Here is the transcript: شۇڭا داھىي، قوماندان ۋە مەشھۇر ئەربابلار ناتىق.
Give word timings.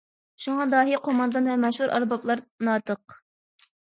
شۇڭا 0.45 0.63
داھىي، 0.69 0.95
قوماندان 1.07 1.49
ۋە 1.51 1.57
مەشھۇر 1.67 1.93
ئەربابلار 1.97 2.41
ناتىق. 2.69 3.19